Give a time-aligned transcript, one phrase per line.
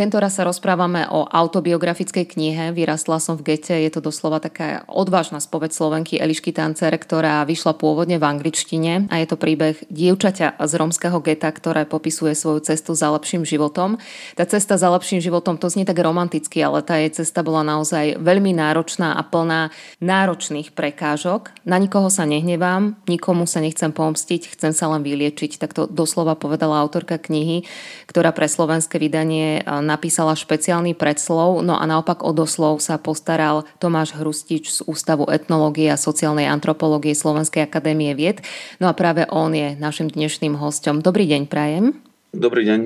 [0.00, 3.76] Tento raz sa rozprávame o autobiografickej knihe Vyrastla som v gete.
[3.76, 9.20] Je to doslova taká odvážna spoveď Slovenky Elišky Tancer, ktorá vyšla pôvodne v angličtine a
[9.20, 14.00] je to príbeh dievčaťa z romského geta, ktoré popisuje svoju cestu za lepším životom.
[14.40, 18.24] Tá cesta za lepším životom to znie tak romanticky, ale tá jej cesta bola naozaj
[18.24, 19.68] veľmi náročná a plná
[20.00, 21.52] náročných prekážok.
[21.68, 25.60] Na nikoho sa nehnevám, nikomu sa nechcem pomstiť, chcem sa len vyliečiť.
[25.60, 27.68] Tak to doslova povedala autorka knihy,
[28.08, 34.14] ktorá pre slovenské vydanie napísala špeciálny predslov, no a naopak o doslov sa postaral Tomáš
[34.14, 38.46] Hrustič z Ústavu etnológie a sociálnej antropológie Slovenskej akadémie vied.
[38.78, 41.02] No a práve on je našim dnešným hostom.
[41.02, 41.98] Dobrý deň, Prajem.
[42.30, 42.80] Dobrý deň.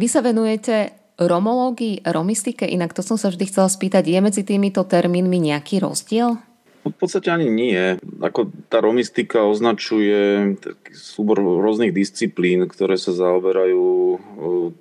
[0.00, 4.80] Vy sa venujete romológii, romistike, inak to som sa vždy chcela spýtať, je medzi týmito
[4.86, 6.40] termínmi nejaký rozdiel?
[6.86, 7.98] V podstate ani nie.
[8.22, 14.18] Ako tá romistika označuje taký súbor rôznych disciplín, ktoré sa zaoberajú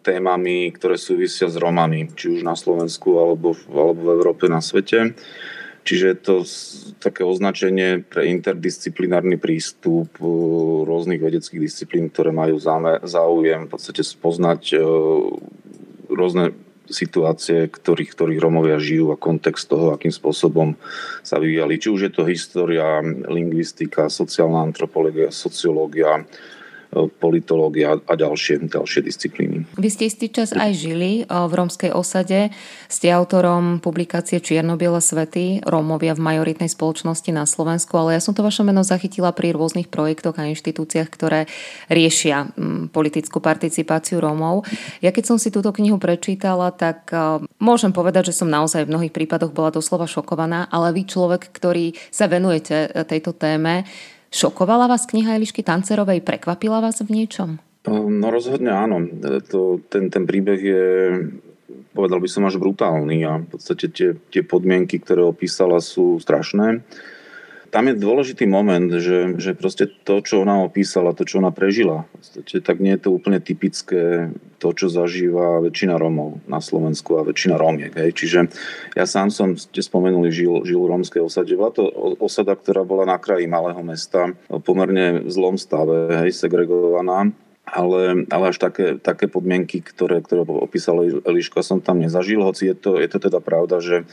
[0.02, 5.18] témami, ktoré súvisia s Romami, či už na Slovensku alebo, alebo v Európe, na svete.
[5.88, 6.36] Čiže je to
[7.00, 10.12] také označenie pre interdisciplinárny prístup
[10.84, 12.60] rôznych vedeckých disciplín, ktoré majú
[13.08, 14.76] záujem v podstate spoznať
[16.12, 16.52] rôzne
[16.90, 20.74] situácie, ktorých, ktorých Romovia žijú a kontext toho, akým spôsobom
[21.22, 21.78] sa vyvíjali.
[21.78, 26.26] Či už je to história, lingvistika, sociálna antropológia, sociológia,
[27.22, 29.70] politológia a ďalšie, ďalšie disciplíny.
[29.78, 32.50] Vy ste istý čas aj žili v rómskej osade.
[32.90, 38.42] Ste autorom publikácie Čiernobiele svety Rómovia v majoritnej spoločnosti na Slovensku, ale ja som to
[38.42, 41.46] vaše meno zachytila pri rôznych projektoch a inštitúciách, ktoré
[41.92, 42.50] riešia
[42.90, 44.66] politickú participáciu Rómov.
[45.06, 47.12] Ja keď som si túto knihu prečítala, tak
[47.62, 51.94] môžem povedať, že som naozaj v mnohých prípadoch bola doslova šokovaná, ale vy človek, ktorý
[52.08, 53.84] sa venujete tejto téme,
[54.38, 56.22] Šokovala vás kniha Elišky Tancerovej?
[56.22, 57.58] Prekvapila vás v niečom?
[57.90, 59.02] No rozhodne áno.
[59.50, 60.86] To, ten, ten príbeh je
[61.98, 66.86] povedal by som až brutálny a v podstate tie, tie podmienky, ktoré opísala sú strašné
[67.68, 72.08] tam je dôležitý moment, že, že proste to, čo ona opísala, to, čo ona prežila,
[72.16, 77.26] podstate, tak nie je to úplne typické to, čo zažíva väčšina Rómov na Slovensku a
[77.26, 77.94] väčšina Rómiek.
[77.94, 78.12] Hej.
[78.18, 78.40] Čiže
[78.98, 81.54] ja sám som, ste spomenuli, žil, žil v rómskej osade.
[81.54, 81.86] Bola to
[82.18, 84.34] osada, ktorá bola na kraji malého mesta,
[84.66, 87.34] pomerne v zlom stave, hej, segregovaná
[87.68, 92.76] ale, ale až také, také podmienky, ktoré, ktoré opísala Eliška, som tam nezažil, hoci je
[92.80, 94.08] to, je to teda pravda, že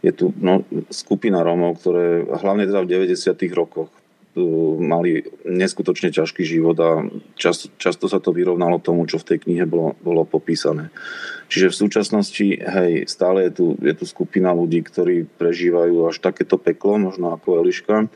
[0.00, 3.36] je tu no, skupina Rómov, ktoré hlavne teda v 90.
[3.52, 3.92] rokoch
[4.78, 7.02] mali neskutočne ťažký život a
[7.34, 10.94] často, často sa to vyrovnalo tomu, čo v tej knihe bolo, bolo popísané.
[11.50, 16.62] Čiže v súčasnosti, hej, stále je tu, je tu skupina ľudí, ktorí prežívajú až takéto
[16.62, 18.06] peklo, možno ako Eliška,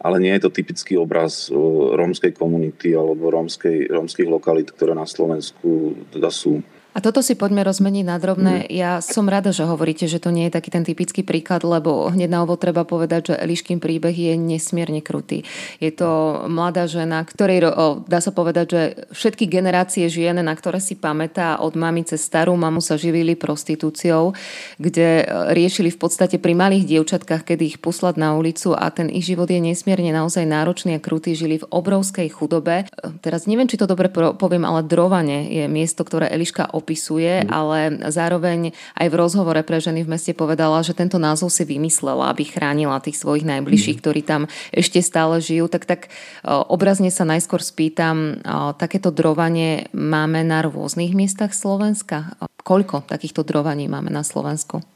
[0.00, 6.00] ale nie je to typický obraz rómskej komunity alebo rómskej, rómskych lokalít, ktoré na Slovensku
[6.14, 6.64] teda sú.
[6.96, 8.54] A toto si poďme rozmeniť na drobné.
[8.64, 8.68] Mm.
[8.72, 12.26] Ja som rada, že hovoríte, že to nie je taký ten typický príklad, lebo hneď
[12.32, 15.44] na ovo treba povedať, že Eliškým príbeh je nesmierne krutý.
[15.78, 17.70] Je to mladá žena, ktorej,
[18.08, 18.80] dá sa povedať, že
[19.14, 24.32] všetky generácie žien, na ktoré si pamätá od mamy cez starú mamu sa živili prostitúciou,
[24.80, 25.24] kde e,
[25.54, 29.46] riešili v podstate pri malých dievčatkách, kedy ich poslať na ulicu a ten ich život
[29.46, 31.36] je nesmierne naozaj náročný a krutý.
[31.38, 32.88] Žili v obrovskej chudobe.
[32.88, 37.50] E, teraz neviem, či to dobre poviem, ale Drovane je miesto, ktoré Eliška popisuje, mm.
[37.50, 37.78] ale
[38.14, 42.46] zároveň aj v rozhovore pre ženy v meste povedala, že tento názov si vymyslela, aby
[42.46, 44.02] chránila tých svojich najbližších, mm.
[44.06, 45.66] ktorí tam ešte stále žijú.
[45.66, 46.00] Tak tak
[46.46, 48.38] obrazne sa najskôr spýtam,
[48.78, 52.38] takéto drovanie máme na rôznych miestach Slovenska?
[52.62, 54.86] Koľko takýchto drovaní máme na Slovensku?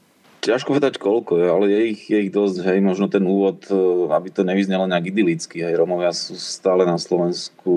[0.43, 4.27] Ťažko povedať koľko, ale je ich, je ich dosť, hej, možno ten úvod, e, aby
[4.27, 7.71] to nevyznelo nejak idylicky, hej, Romovia sú stále na Slovensku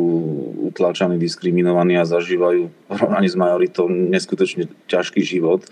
[0.66, 5.62] utláčaní, diskriminovaní a zažívajú porovnaní s majoritou neskutočne ťažký život.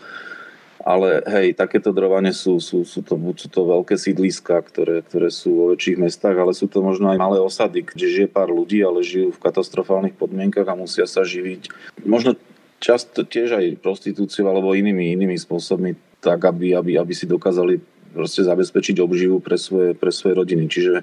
[0.85, 5.51] Ale hej, takéto drovanie sú, sú, sú, to, sú to veľké sídliska, ktoré, ktoré sú
[5.51, 9.03] vo väčších mestách, ale sú to možno aj malé osady, kde žije pár ľudí, ale
[9.03, 11.73] žijú v katastrofálnych podmienkach a musia sa živiť.
[12.07, 12.37] Možno
[12.85, 17.77] často tiež aj prostitúciou alebo inými, inými spôsobmi tak, aby, aby, aby si dokázali
[18.15, 20.71] proste zabezpečiť obživu pre svoje, pre svoje rodiny.
[20.71, 21.03] Čiže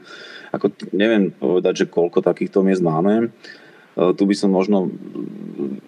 [0.56, 3.28] ako, neviem povedať, že koľko takýchto miest máme.
[3.28, 4.90] E, tu by som možno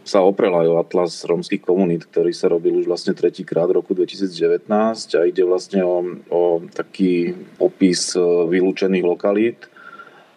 [0.04, 3.96] sa oprel aj o atlas rómskych komunít, ktorý sa robil už vlastne tretíkrát v roku
[3.96, 4.68] 2019
[5.16, 8.22] a ide vlastne o, o taký popis e,
[8.52, 9.72] vylúčených lokalít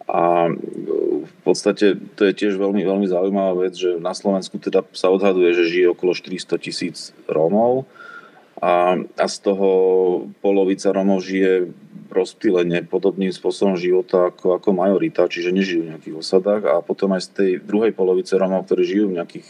[0.07, 0.47] a
[1.27, 5.51] v podstate to je tiež veľmi, veľmi zaujímavá vec, že na Slovensku teda sa odhaduje,
[5.51, 7.83] že žije okolo 400 tisíc Rómov
[8.57, 9.69] a, a z toho
[10.41, 11.69] polovica Rómov žije
[12.07, 17.21] rozptýlenie podobným spôsobom života ako, ako majorita, čiže nežijú v nejakých osadách a potom aj
[17.27, 19.47] z tej druhej polovice Rómov, ktorí žijú v nejakých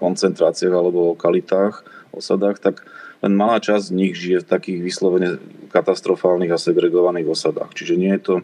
[0.00, 1.84] koncentráciách alebo lokalitách,
[2.14, 2.86] osadách, tak
[3.20, 5.40] len malá časť z nich žije v takých vyslovene
[5.72, 7.72] katastrofálnych a segregovaných osadách.
[7.74, 8.34] Čiže nie je to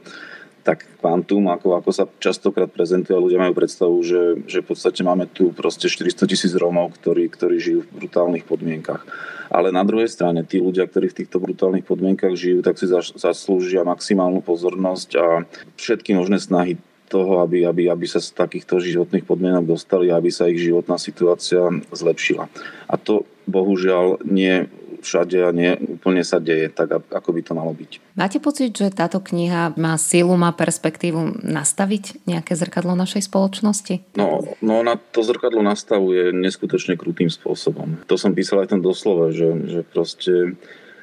[0.61, 5.27] tak kvantum, ako, ako sa častokrát prezentuje ľudia majú predstavu, že, že v podstate máme
[5.29, 9.03] tu proste 400 tisíc Rómov, ktorí, ktorí žijú v brutálnych podmienkach.
[9.51, 12.87] Ale na druhej strane, tí ľudia, ktorí v týchto brutálnych podmienkach žijú, tak si
[13.19, 15.27] zaslúžia maximálnu pozornosť a
[15.75, 16.79] všetky možné snahy
[17.11, 20.95] toho, aby, aby, aby sa z takýchto životných podmienok dostali a aby sa ich životná
[20.95, 22.47] situácia zlepšila.
[22.87, 24.71] A to bohužiaľ nie
[25.02, 28.17] všade a nie úplne sa deje tak, ako by to malo byť.
[28.17, 34.17] Máte pocit, že táto kniha má sílu, má perspektívu nastaviť nejaké zrkadlo našej spoločnosti?
[34.17, 38.00] No, no na to zrkadlo nastavuje neskutočne krutým spôsobom.
[38.06, 40.56] To som písal aj ten doslove, že, že proste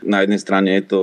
[0.05, 1.01] na jednej strane je to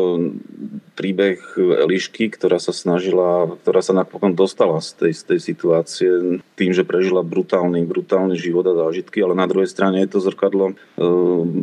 [0.95, 6.11] príbeh Elišky, ktorá sa snažila, ktorá sa napokon dostala z tej, z tej situácie
[6.55, 10.73] tým, že prežila brutálny, brutálny život a zážitky, ale na druhej strane je to zrkadlo
[10.73, 10.75] e,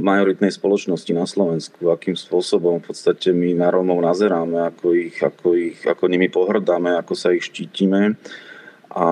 [0.03, 5.47] majoritnej spoločnosti na Slovensku, akým spôsobom v podstate my na Rómov nazeráme, ako, ich, ako,
[5.55, 8.19] ich, ako nimi pohrdáme, ako sa ich štítime
[8.91, 9.07] a,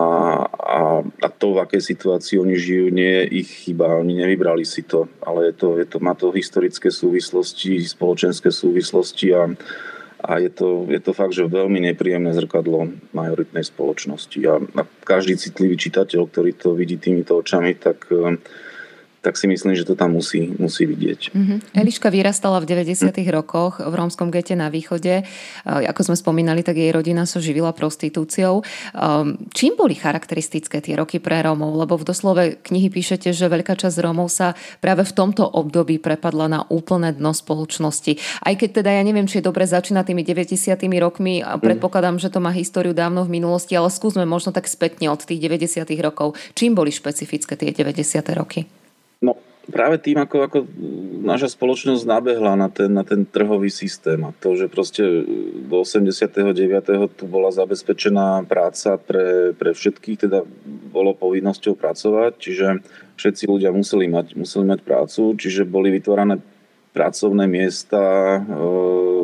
[0.52, 4.84] a, a to, v akej situácii oni žijú, nie je ich chyba, oni nevybrali si
[4.84, 9.48] to, ale je to, je to, má to historické súvislosti, spoločenské súvislosti a,
[10.20, 14.40] a je to, je to fakt, že veľmi nepríjemné zrkadlo majoritnej spoločnosti.
[14.52, 18.12] A, a každý citlivý čitateľ, ktorý to vidí týmito očami, tak
[19.20, 21.36] tak si myslím, že to tam musí, musí vidieť.
[21.36, 21.58] Mm-hmm.
[21.76, 23.12] Eliška vyrastala v 90.
[23.12, 23.28] Mm.
[23.36, 25.28] rokoch v rómskom gete na východe.
[25.68, 28.64] Ako sme spomínali, tak jej rodina sa živila prostitúciou.
[29.52, 31.76] Čím boli charakteristické tie roky pre Rómov?
[31.76, 36.48] Lebo v doslove knihy píšete, že veľká časť Rómov sa práve v tomto období prepadla
[36.48, 38.16] na úplné dno spoločnosti.
[38.40, 40.80] Aj keď teda ja neviem, či je dobre začínať tými 90.
[41.04, 41.64] rokmi a mhm.
[41.64, 42.24] predpokladám, mm.
[42.24, 45.84] že to má históriu dávno v minulosti, ale skúsme možno tak spätne od tých 90.
[46.00, 46.40] rokov.
[46.56, 48.24] Čím boli špecifické tie 90.
[48.32, 48.79] roky?
[49.20, 49.36] No
[49.70, 50.58] práve tým, ako, ako
[51.22, 55.04] naša spoločnosť nabehla na ten, na ten trhový systém a to, že proste
[55.70, 57.14] do 89.
[57.14, 60.42] tu bola zabezpečená práca pre, pre všetkých, teda
[60.90, 62.68] bolo povinnosťou pracovať, čiže
[63.16, 66.42] všetci ľudia museli mať, museli mať prácu, čiže boli vytvárané
[66.90, 68.40] pracovné miesta e,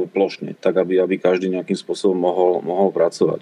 [0.06, 3.42] plošne, tak aby, aby každý nejakým spôsobom mohol, mohol pracovať.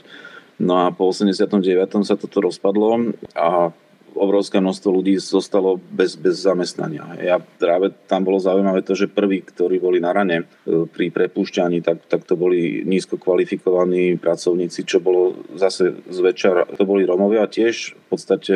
[0.63, 1.59] No a po 89.
[2.07, 3.75] sa toto rozpadlo a
[4.15, 7.06] obrovské množstvo ľudí zostalo bez, bez zamestnania.
[7.19, 11.81] Ja práve tam bolo zaujímavé to, že prví, ktorí boli na rane e, pri prepúšťaní,
[11.81, 17.98] tak, tak to boli nízko kvalifikovaní pracovníci, čo bolo zase zväčša, to boli Romovia tiež
[17.98, 18.56] v podstate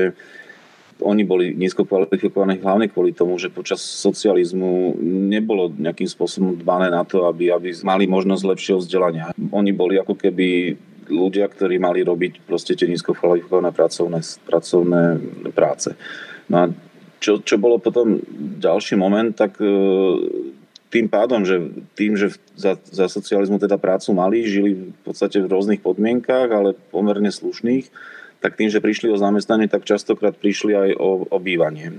[0.98, 4.98] oni boli nízko kvalifikovaní hlavne kvôli tomu, že počas socializmu
[5.30, 9.30] nebolo nejakým spôsobom dbané na to, aby, aby mali možnosť lepšieho vzdelania.
[9.54, 10.74] Oni boli ako keby
[11.10, 15.04] ľudia, ktorí mali robiť proste tie nízko kvalifikované pracovné, pracovné
[15.52, 15.96] práce.
[16.48, 16.66] No a
[17.18, 18.22] čo, čo bolo potom
[18.62, 19.68] ďalší moment, tak e,
[20.94, 21.60] tým pádom, že
[21.98, 26.78] tým, že za, za socializmu teda prácu mali, žili v podstate v rôznych podmienkách, ale
[26.94, 27.90] pomerne slušných,
[28.38, 31.90] tak tým, že prišli o zamestnanie, tak častokrát prišli aj o, o bývanie.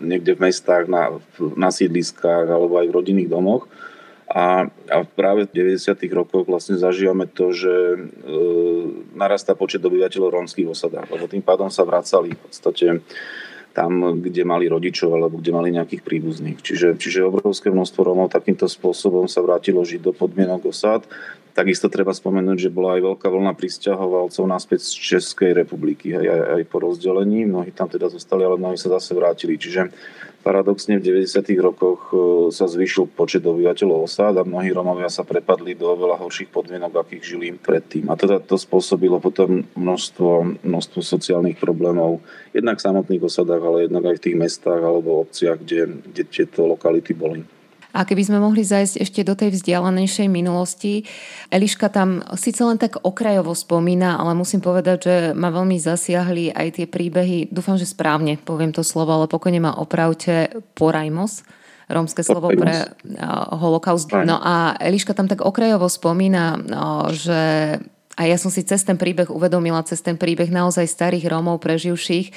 [0.00, 1.12] Niekde v mestách, na,
[1.54, 3.68] na sídliskách alebo aj v rodinných domoch.
[4.36, 5.96] A, a práve v 90.
[6.12, 7.98] rokoch vlastne zažívame to, že e,
[9.16, 13.00] narastá počet obyvateľov rómskych osadách, lebo tým pádom sa vracali v podstate
[13.72, 16.60] tam, kde mali rodičov alebo kde mali nejakých príbuzných.
[16.60, 21.08] Čiže, čiže obrovské množstvo Rómov takýmto spôsobom sa vrátilo žiť do podmienok osad.
[21.56, 26.40] Takisto treba spomenúť, že bola aj veľká vlna pristahovalcov naspäť z Českej republiky aj, aj,
[26.60, 27.48] aj po rozdelení.
[27.48, 29.56] Mnohí tam teda zostali, ale mnohí sa zase vrátili.
[29.60, 29.92] Čiže
[30.46, 31.42] Paradoxne v 90.
[31.58, 32.16] rokoch e,
[32.54, 37.34] sa zvyšil počet obyvateľov osád a mnohí Romovia sa prepadli do oveľa horších podmienok, akých
[37.34, 38.06] žili predtým.
[38.06, 42.22] A teda to spôsobilo potom množstvo, množstvo sociálnych problémov,
[42.54, 46.62] jednak v samotných osadách, ale jednak aj v tých mestách alebo obciach, kde, kde tieto
[46.62, 47.42] lokality boli.
[47.96, 51.08] A keby sme mohli zajsť ešte do tej vzdialenejšej minulosti,
[51.48, 56.76] Eliška tam síce len tak okrajovo spomína, ale musím povedať, že ma veľmi zasiahli aj
[56.76, 61.40] tie príbehy, dúfam, že správne poviem to slovo, ale pokojne ma opravte, porajmos,
[61.88, 62.92] rómske slovo pre
[63.56, 64.12] holokaust.
[64.12, 66.60] No a Eliška tam tak okrajovo spomína,
[67.16, 67.40] že
[68.16, 72.32] A ja som si cez ten príbeh uvedomila, cez ten príbeh naozaj starých Rómov preživších,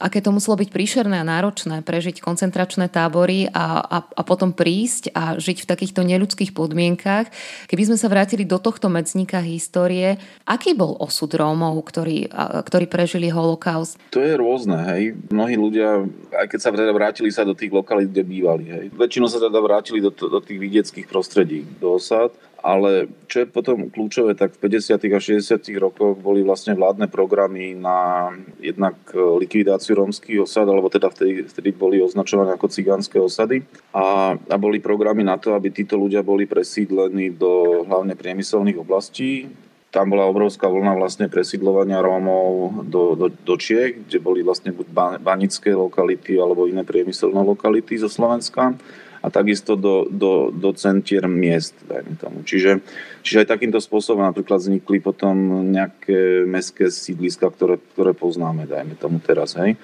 [0.00, 5.12] aké to muselo byť príšerné a náročné prežiť koncentračné tábory a, a, a potom prísť
[5.12, 7.28] a žiť v takýchto neľudských podmienkach.
[7.68, 10.16] Keby sme sa vrátili do tohto medzníka histórie,
[10.48, 12.32] aký bol osud Rómov, ktorí,
[12.64, 14.00] ktorí prežili holokaust?
[14.16, 15.20] To je rôzne, hej.
[15.28, 18.84] Mnohí ľudia, aj keď sa teda vrátili sa do tých lokalít, kde bývali, hej.
[18.96, 23.86] Väčšinou sa teda vrátili do, do tých vidieckých prostredí, do osad ale čo je potom
[23.86, 24.98] kľúčové, tak v 50.
[25.14, 25.62] a 60.
[25.78, 32.02] rokoch boli vlastne vládne programy na jednak likvidáciu rómskych osad, alebo teda vtedy, vtedy boli
[32.02, 33.62] označované ako cigánske osady.
[33.94, 39.46] A, a boli programy na to, aby títo ľudia boli presídlení do hlavne priemyselných oblastí,
[39.88, 44.92] tam bola obrovská vlna vlastne presídlovania Rómov do, do, do Čiech, kde boli vlastne buď
[45.24, 48.76] banické lokality alebo iné priemyselné lokality zo Slovenska
[49.18, 52.38] a takisto do, do, do centier miest, dajme tomu.
[52.46, 52.78] Čiže,
[53.26, 59.18] čiže aj takýmto spôsobom napríklad vznikli potom nejaké mestské sídliska, ktoré, ktoré poznáme, dajme tomu
[59.18, 59.74] teraz, hej.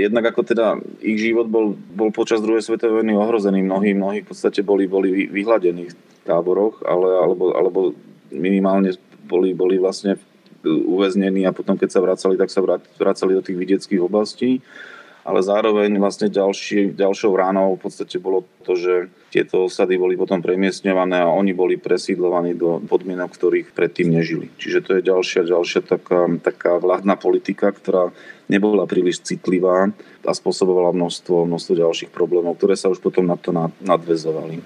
[0.00, 4.28] Jednak ako teda ich život bol, bol počas druhej svetovej vojny ohrozený, mnohí, mnohí v
[4.32, 7.80] podstate boli, boli vyhladení v táboroch, ale, alebo, alebo
[8.32, 8.96] minimálne
[9.28, 10.16] boli, boli vlastne
[10.64, 12.62] uväznení a potom keď sa vracali, tak sa
[12.96, 14.62] vracali do tých vidieckých oblastí
[15.22, 20.42] ale zároveň vlastne ďalší, ďalšou ránou v podstate bolo to, že tieto osady boli potom
[20.42, 24.50] premiestňované a oni boli presídlovaní do podmienok, ktorých predtým nežili.
[24.58, 28.10] Čiže to je ďalšia, ďalšia taká, taká vládna politika, ktorá
[28.50, 29.94] nebola príliš citlivá
[30.26, 34.60] a spôsobovala množstvo, množstvo ďalších problémov, ktoré sa už potom na to nadvezovali.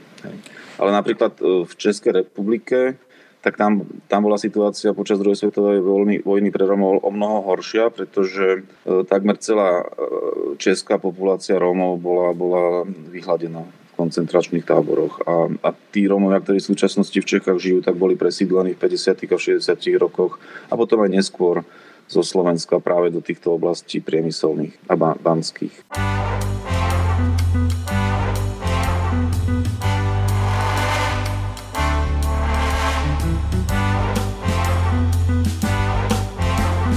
[0.77, 3.01] Ale napríklad e, v Českej republike
[3.47, 7.95] tak tam, tam bola situácia počas druhej svetovej vojny, vojny pre Rómov o mnoho horšia,
[7.95, 12.83] pretože e, takmer celá e, česká populácia Rómov bola, bola
[13.15, 13.63] vyhladená
[13.95, 15.23] koncentračných táboroch.
[15.31, 19.31] A, a tí Rómovia, ktorí v súčasnosti v Čechách žijú, tak boli presídlení v 50.
[19.31, 19.63] a 60.
[20.03, 21.63] rokoch a potom aj neskôr
[22.11, 25.87] zo Slovenska práve do týchto oblastí priemyselných a banských.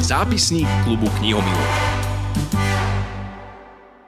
[0.10, 1.70] Zápisník klubu knihomilov.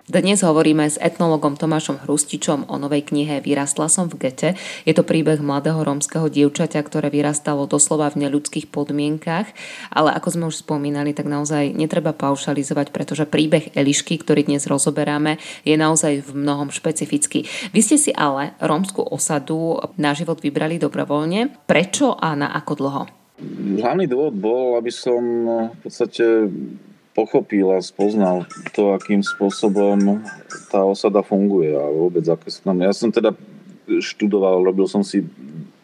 [0.09, 4.57] Dnes hovoríme s etnologom Tomášom Hrustičom o novej knihe Vyrastla som v gete.
[4.81, 9.53] Je to príbeh mladého rómskeho dievčaťa, ktoré vyrastalo doslova v neľudských podmienkach,
[9.93, 15.37] ale ako sme už spomínali, tak naozaj netreba paušalizovať, pretože príbeh Elišky, ktorý dnes rozoberáme,
[15.69, 17.45] je naozaj v mnohom špecifický.
[17.77, 21.69] Vy ste si ale rómskú osadu na život vybrali dobrovoľne.
[21.69, 23.20] Prečo a na ako dlho?
[23.81, 25.21] Hlavný dôvod bol, aby som
[25.73, 26.45] v podstate
[27.11, 30.21] pochopil a spoznal to, akým spôsobom
[30.71, 32.79] tá osada funguje a vôbec aké sú tam.
[32.79, 33.35] Ja som teda
[33.87, 35.25] študoval, robil som si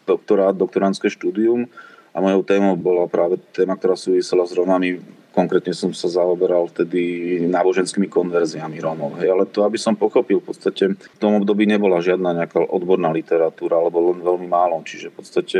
[0.07, 1.67] doktorát, doktoránske štúdium
[2.15, 5.03] a mojou témou bola práve téma, ktorá súvisela s Romami.
[5.35, 9.21] Konkrétne som sa zaoberal vtedy náboženskými konverziami Rómov.
[9.21, 13.13] Hej, ale to, aby som pochopil, v podstate v tom období nebola žiadna nejaká odborná
[13.13, 14.81] literatúra, alebo len veľmi málo.
[14.81, 15.59] Čiže v podstate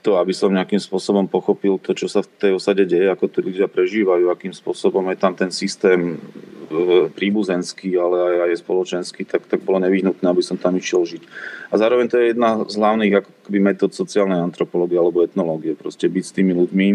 [0.00, 3.40] to, aby som nejakým spôsobom pochopil to, čo sa v tej osade deje, ako tí
[3.44, 9.44] ľudia prežívajú, akým spôsobom je tam ten systém e, príbuzenský, ale aj, aj spoločenský, tak,
[9.44, 11.22] tak bolo nevyhnutné, aby som tam išiel žiť.
[11.68, 16.24] A zároveň to je jedna z hlavných akoby metód sociálnej antropológie alebo etnológie, proste byť
[16.24, 16.88] s tými ľuďmi,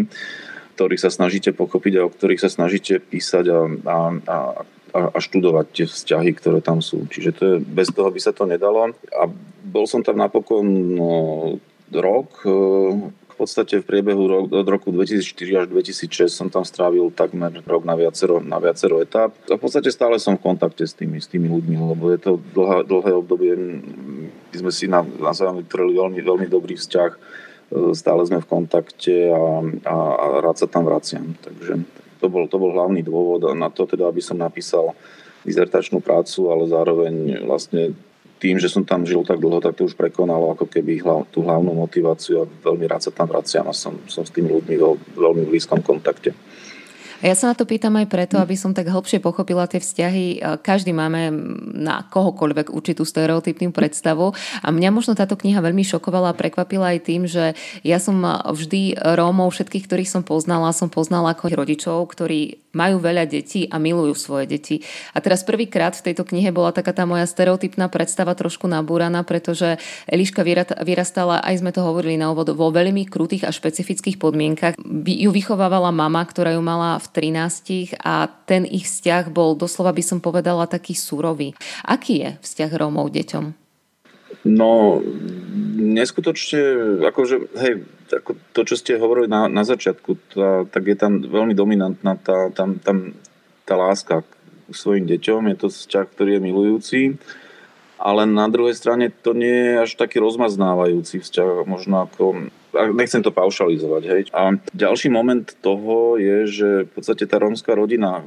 [0.74, 3.96] ktorých sa snažíte pochopiť a o ktorých sa snažíte písať a, a,
[4.26, 4.36] a,
[5.14, 7.06] a študovať tie vzťahy, ktoré tam sú.
[7.06, 8.92] Čiže to je, bez toho by sa to nedalo.
[9.14, 9.22] A
[9.64, 10.64] bol som tam napokon
[10.96, 11.10] no,
[11.92, 12.42] rok.
[12.42, 12.50] E,
[13.36, 17.92] v podstate v priebehu od roku 2004 až 2006 som tam strávil takmer rok na
[17.92, 19.36] viacero, na viacero etap.
[19.52, 22.40] A v podstate stále som v kontakte s tými, s tými ľuďmi, lebo je to
[22.56, 23.52] dlhé, dlhé obdobie.
[24.50, 27.10] My sme si na, navzájom vytvorili veľmi, veľmi dobrý vzťah.
[27.12, 27.18] E,
[27.92, 31.36] stále sme v kontakte a, a, a rád sa tam vraciam.
[31.44, 31.84] Takže
[32.24, 34.96] to bol, to bol hlavný dôvod na to, teda, aby som napísal
[35.44, 37.14] dizertačnú prácu, ale zároveň
[37.46, 37.94] vlastne
[38.36, 41.40] tým, že som tam žil tak dlho, tak to už prekonalo ako keby hlav, tú
[41.40, 45.00] hlavnú motiváciu a veľmi rád sa tam vraciam a som, som s tými ľuďmi vo
[45.16, 46.36] veľmi blízkom kontakte.
[47.24, 50.44] Ja sa na to pýtam aj preto, aby som tak hlbšie pochopila tie vzťahy.
[50.60, 51.32] Každý máme
[51.72, 57.08] na kohokoľvek určitú stereotypnú predstavu a mňa možno táto kniha veľmi šokovala a prekvapila aj
[57.08, 58.20] tým, že ja som
[58.52, 63.80] vždy Rómov, všetkých, ktorých som poznala, som poznala ako rodičov, ktorí majú veľa detí a
[63.80, 64.84] milujú svoje deti.
[65.16, 69.80] A teraz prvýkrát v tejto knihe bola taká tá moja stereotypná predstava trošku nabúraná, pretože
[70.04, 70.44] Eliška
[70.84, 74.76] vyrastala, aj sme to hovorili na úvod, vo veľmi krutých a špecifických podmienkach.
[75.08, 80.04] Ju vychovávala mama, ktorá ju mala v 13 a ten ich vzťah bol doslova by
[80.04, 81.56] som povedala taký surový.
[81.86, 83.44] Aký je vzťah Rómov deťom?
[84.46, 85.00] No,
[85.80, 86.60] neskutočne,
[87.02, 87.74] akože, hej,
[88.52, 92.78] to, čo ste hovorili na, na začiatku, tá, tak je tam veľmi dominantná tá, tam,
[92.78, 93.12] tam,
[93.66, 94.30] tá láska k
[94.70, 95.50] svojim deťom.
[95.50, 97.00] Je to vzťah, ktorý je milujúci,
[97.96, 102.50] ale na druhej strane to nie je až taký rozmaznávajúci vzťah, možno ako
[102.92, 104.02] nechcem to paušalizovať.
[104.04, 104.22] Hej.
[104.36, 108.20] A ďalší moment toho je, že v podstate tá rómska rodina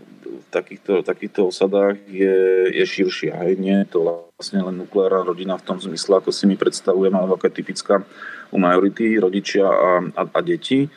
[0.49, 3.37] takýchto, takýchto osadách je, je širšia.
[3.45, 3.61] Hej.
[3.61, 7.37] Nie je to vlastne len nukleárna rodina v tom zmysle, ako si my predstavujeme, alebo
[7.37, 8.01] ako je typická
[8.49, 10.89] u majority, rodičia a, a, a deti.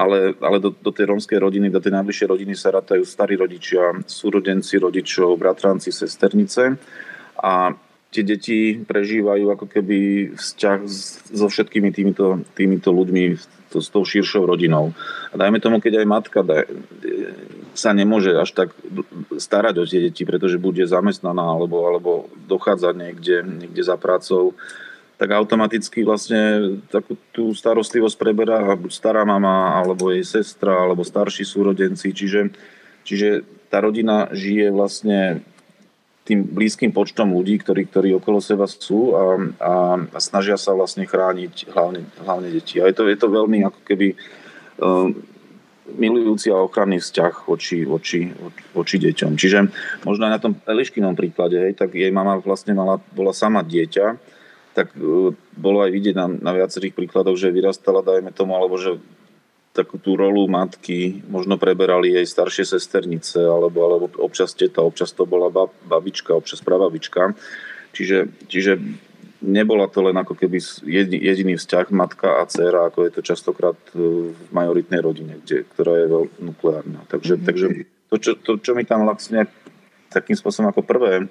[0.00, 4.00] Ale, ale do, do tej rómskej rodiny, do tej najbližšej rodiny sa rátajú starí rodičia,
[4.08, 6.80] súrodenci rodičov, bratranci, sesternice.
[7.36, 7.76] A
[8.08, 9.98] tie deti prežívajú ako keby
[10.40, 10.78] vzťah
[11.36, 13.24] so všetkými týmito, týmito ľuďmi,
[13.70, 14.90] to, s tou širšou rodinou.
[15.30, 16.42] A dajme tomu, keď aj matka
[17.74, 18.68] sa nemôže až tak
[19.36, 22.10] starať o tie deti, pretože bude zamestnaná alebo, alebo
[22.46, 24.54] dochádza niekde, niekde za prácou,
[25.20, 31.44] tak automaticky vlastne takú tú starostlivosť preberá buď stará mama, alebo jej sestra, alebo starší
[31.44, 32.16] súrodenci.
[32.16, 32.40] Čiže,
[33.04, 33.28] čiže
[33.68, 35.44] tá rodina žije vlastne
[36.24, 39.22] tým blízkym počtom ľudí, ktorí, ktorí okolo seba sú a,
[39.60, 39.72] a,
[40.08, 42.80] a snažia sa vlastne chrániť hlavne, hlavne deti.
[42.80, 44.16] A je to, je to veľmi ako keby
[44.80, 45.20] um,
[45.96, 48.30] milujúci a ochranný vzťah voči, voči,
[48.74, 49.32] voči deťom.
[49.34, 49.58] Čiže
[50.06, 54.06] možno aj na tom Eliškinom príklade, hej, tak jej mama vlastne mala, bola sama dieťa,
[54.74, 58.98] tak uh, bolo aj vidieť na, na viacerých príkladoch, že vyrastala, dajme tomu, alebo že
[59.70, 65.22] takú tú rolu matky možno preberali jej staršie sesternice, alebo, alebo občas teta, občas to
[65.26, 67.38] bola bab, babička, občas prababička.
[67.94, 68.78] Čiže, čiže
[69.40, 70.60] nebola to len ako keby
[71.20, 76.06] jediný vzťah matka a dcera, ako je to častokrát v majoritnej rodine, kde, ktorá je
[76.08, 77.00] veľmi nukleárna.
[77.08, 77.48] Takže, mm-hmm.
[77.48, 77.66] takže
[78.12, 79.48] to, čo, to, čo mi tam vlastne
[80.12, 81.30] takým spôsobom ako prvé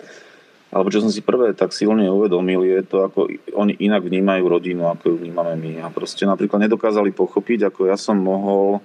[0.70, 3.26] alebo čo som si prvé tak silne uvedomil, je to, ako
[3.58, 5.72] oni inak vnímajú rodinu, ako ju vnímame my.
[5.82, 8.78] A proste napríklad nedokázali pochopiť, ako ja som mohol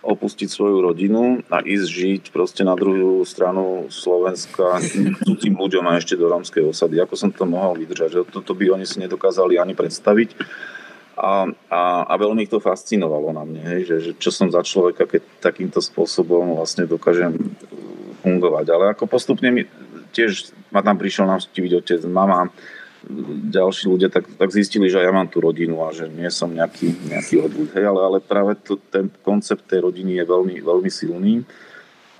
[0.00, 4.80] opustiť svoju rodinu a ísť žiť proste na druhú stranu Slovenska
[5.28, 6.96] cudzím ľuďom a ešte do rómskej osady.
[7.04, 8.24] Ako som to mohol vydržať?
[8.32, 10.40] Toto by oni si nedokázali ani predstaviť.
[11.20, 15.04] A, a, a veľmi to fascinovalo na mne, hej, že, že čo som za človeka,
[15.04, 17.36] keď takýmto spôsobom vlastne dokážem
[18.24, 18.66] fungovať.
[18.72, 19.68] Ale ako postupne mi
[20.16, 22.48] tiež ma tam prišiel navštíviť otec, mama,
[23.50, 27.08] ďalší ľudia tak, tak zistili, že ja mám tú rodinu a že nie som nejaký,
[27.08, 27.72] nejaký odbud.
[27.72, 31.42] Hej, ale, ale práve to, ten koncept tej rodiny je veľmi, veľmi silný.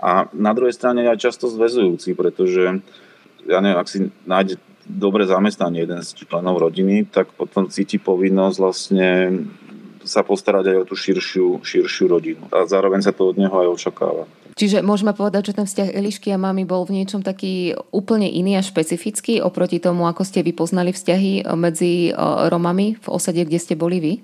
[0.01, 2.81] A na druhej strane aj často zväzujúci, pretože
[3.45, 4.57] ja neviem, ak si nájde
[4.89, 9.09] dobre zamestnanie jeden z členov rodiny, tak potom cíti povinnosť vlastne
[10.01, 12.43] sa postarať aj o tú širšiu, širšiu rodinu.
[12.51, 14.25] A zároveň sa to od neho aj očakáva.
[14.61, 18.61] Čiže môžeme povedať, že ten vzťah Elišky a mami bol v niečom taký úplne iný
[18.61, 22.13] a špecifický oproti tomu, ako ste vy poznali vzťahy medzi
[22.53, 24.15] Romami v osade, kde ste boli vy?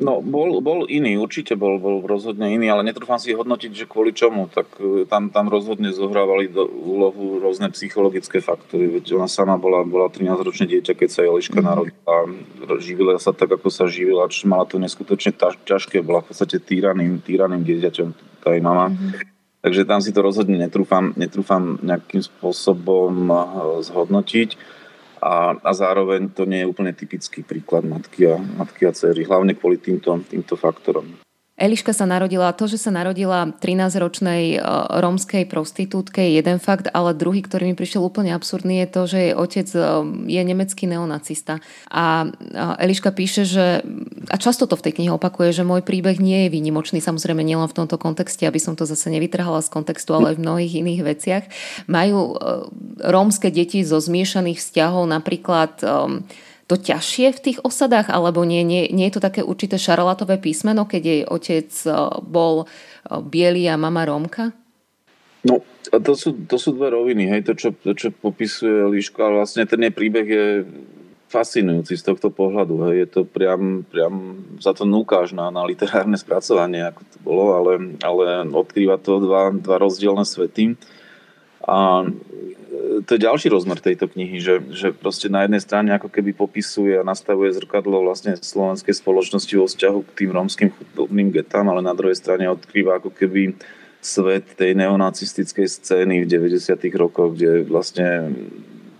[0.00, 4.16] No, bol, bol iný, určite bol, bol rozhodne iný, ale netrúfam si hodnotiť, že kvôli
[4.16, 4.48] čomu.
[4.48, 8.88] Tak e, tam, tam rozhodne zohrávali do, úlohu rôzne psychologické faktory.
[8.88, 11.64] Veď ona sama bola, bola 13-ročné dieťa, keď sa Eliška mm.
[11.68, 12.16] narodila.
[12.80, 15.36] Živila sa tak, ako sa živila, čiže mala to neskutočne
[15.68, 16.00] ťažké.
[16.00, 18.96] Bola v podstate týraným, týraným dieťaťom tá jej mama.
[18.96, 19.39] Mm.
[19.60, 23.38] Takže tam si to rozhodne netrúfam, netrúfam nejakým spôsobom eh,
[23.84, 24.80] zhodnotiť.
[25.20, 29.52] A, a zároveň to nie je úplne typický príklad matky a, matky a cery, hlavne
[29.52, 31.20] kvôli týmto, týmto faktorom.
[31.60, 34.58] Eliška sa narodila, to, že sa narodila 13-ročnej e,
[34.96, 39.18] rómskej prostitútke je jeden fakt, ale druhý, ktorý mi prišiel úplne absurdný, je to, že
[39.20, 39.80] jej otec e,
[40.24, 41.60] je nemecký neonacista.
[41.92, 42.32] A
[42.80, 43.84] Eliška píše, že,
[44.32, 47.68] a často to v tej knihe opakuje, že môj príbeh nie je výnimočný, samozrejme nielen
[47.68, 51.02] v tomto kontexte, aby som to zase nevytrhala z kontextu, ale aj v mnohých iných
[51.04, 51.44] veciach.
[51.92, 52.34] Majú e,
[53.04, 55.76] rómske deti zo zmiešaných vzťahov napríklad
[56.70, 60.86] to ťažšie v tých osadách, alebo nie, nie, nie je to také určité šarlatové písmeno,
[60.86, 61.90] keď jej otec e,
[62.22, 62.66] bol e,
[63.18, 64.54] biely a mama Rómka?
[65.42, 69.42] No, to sú, to sú dve roviny, hej, to, čo, to, čo popisuje Líško, ale
[69.42, 70.46] vlastne ten jej príbeh je
[71.30, 72.90] fascinujúci z tohto pohľadu.
[72.90, 72.94] Hej.
[73.06, 77.72] Je to priam, priam za to núkáš na, na literárne spracovanie, ako to bolo, ale,
[78.02, 80.74] ale odkrýva to dva, dva rozdielne svety.
[81.64, 82.02] A
[83.06, 86.98] to je ďalší rozmer tejto knihy, že, že proste na jednej strane ako keby popisuje
[86.98, 91.94] a nastavuje zrkadlo vlastne slovenskej spoločnosti vo vzťahu k tým rómskym chudobným getám, ale na
[91.94, 93.56] druhej strane odkrýva ako keby
[94.00, 96.72] svet tej neonacistickej scény v 90.
[96.96, 98.32] rokoch, kde vlastne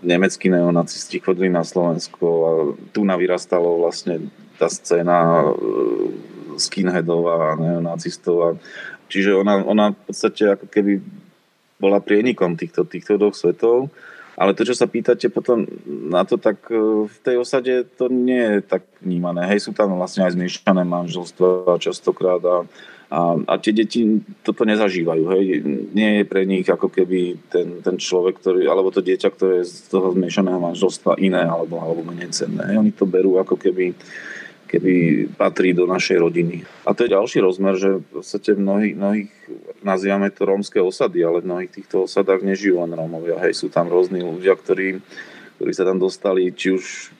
[0.01, 2.51] nemeckí neonacisti chodili na Slovensko a
[2.93, 5.53] tu navyrastalo vlastne tá scéna e,
[6.57, 8.35] skinheadov a neonacistov.
[8.41, 8.49] A,
[9.09, 11.01] čiže ona, ona v podstate ako keby
[11.81, 13.89] bola prienikom týchto, týchto dvoch svetov.
[14.39, 18.57] Ale to, čo sa pýtate potom na to, tak e, v tej osade to nie
[18.57, 19.43] je tak vnímané.
[19.45, 22.57] Hej, sú tam vlastne aj zmiešané manželstva častokrát a,
[23.11, 25.23] a, a tie deti toto nezažívajú.
[25.35, 25.45] Hej.
[25.91, 29.69] Nie je pre nich ako keby ten, ten človek, ktorý, alebo to dieťa, ktoré je
[29.69, 32.71] z toho zmiešaného manželstva iné alebo, alebo menej cenné.
[32.71, 32.81] Hej.
[32.81, 33.93] Oni to berú ako keby
[34.71, 34.93] keby
[35.35, 36.63] patrí do našej rodiny.
[36.87, 39.29] A to je ďalší rozmer, že v podstate mnohých, mnohých
[39.83, 43.35] nazývame to rómske osady, ale v mnohých týchto osadách nežijú len Rómovia.
[43.43, 45.03] Hej, sú tam rôzni ľudia, ktorí,
[45.59, 47.11] ktorí sa tam dostali či už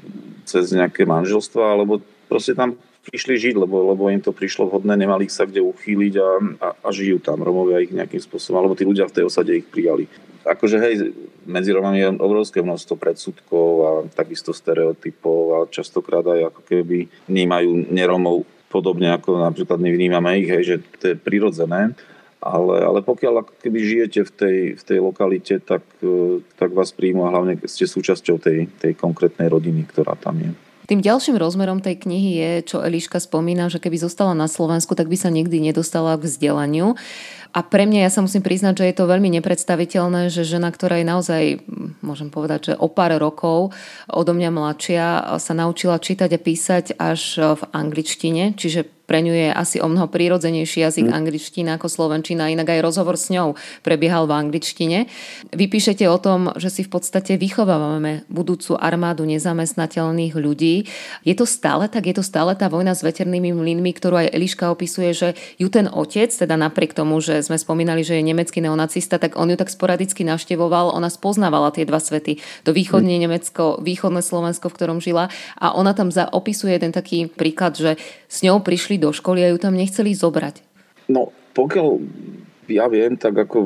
[0.48, 2.00] cez nejaké manželstva, alebo
[2.32, 6.30] proste tam prišli žiť, lebo, lebo im to prišlo vhodné, nemali sa kde uchýliť a,
[6.62, 7.42] a, a žijú tam.
[7.42, 10.06] Romovia ich nejakým spôsobom, alebo tí ľudia v tej osade ich prijali.
[10.42, 11.14] Akože hej,
[11.46, 16.98] medzi Romami je obrovské množstvo predsudkov a takisto stereotypov a častokrát aj ako keby
[17.30, 21.92] vnímajú neromov podobne ako napríklad my vnímame ich, hej, že to je prirodzené.
[22.42, 25.86] Ale, ale pokiaľ ako keby žijete v tej, v tej lokalite, tak,
[26.58, 30.50] tak vás príjmu a hlavne ste súčasťou tej, tej konkrétnej rodiny, ktorá tam je.
[30.92, 35.08] Tým ďalším rozmerom tej knihy je, čo Eliška spomína, že keby zostala na Slovensku, tak
[35.08, 37.00] by sa nikdy nedostala k vzdelaniu.
[37.52, 41.04] A pre mňa, ja sa musím priznať, že je to veľmi nepredstaviteľné, že žena, ktorá
[41.04, 41.44] je naozaj,
[42.00, 43.76] môžem povedať, že o pár rokov
[44.08, 47.22] odo mňa mladšia, sa naučila čítať a písať až
[47.60, 51.16] v angličtine, čiže pre ňu je asi o mnoho prírodzenejší jazyk mm.
[51.20, 55.12] angličtina ako slovenčina, inak aj rozhovor s ňou prebiehal v angličtine.
[55.52, 60.88] Vy píšete o tom, že si v podstate vychovávame budúcu armádu nezamestnateľných ľudí.
[61.28, 62.08] Je to stále tak?
[62.08, 65.92] Je to stále tá vojna s veternými mlynmi, ktorú aj Eliška opisuje, že ju ten
[65.92, 69.74] otec, teda napriek tomu, že sme spomínali, že je nemecký neonacista, tak on ju tak
[69.74, 72.40] sporadicky navštevoval, ona spoznávala tie dva svety.
[72.66, 73.22] To východne mm.
[73.28, 77.98] Nemecko, východné Slovensko, v ktorom žila a ona tam opisuje jeden taký príklad, že
[78.30, 80.62] s ňou prišli do školy a ju tam nechceli zobrať?
[81.12, 82.00] No, pokiaľ
[82.72, 83.60] ja viem, tak ako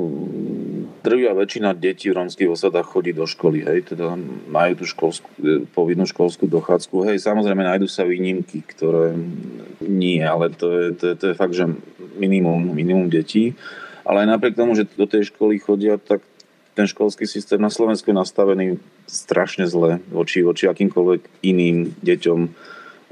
[1.06, 4.18] drvia väčšina detí v romských osadách chodí do školy, hej, teda
[4.50, 5.30] majú tú školskú,
[5.78, 9.14] povinnú školskú dochádzku, hej, samozrejme nájdu sa výnimky, ktoré
[9.86, 11.70] nie, ale to je, to to je fakt, že
[12.18, 13.54] minimum, minimum detí,
[14.02, 16.26] ale aj napriek tomu, že do tej školy chodia, tak
[16.76, 18.66] ten školský systém na Slovensku je nastavený
[19.08, 22.40] strašne zle voči, voči akýmkoľvek iným deťom